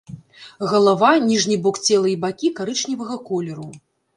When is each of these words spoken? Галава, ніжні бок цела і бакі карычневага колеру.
Галава, 0.71 1.11
ніжні 1.27 1.57
бок 1.67 1.75
цела 1.87 2.07
і 2.15 2.17
бакі 2.27 2.53
карычневага 2.61 3.23
колеру. 3.29 3.69